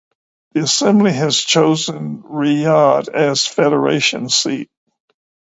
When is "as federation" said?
3.09-4.29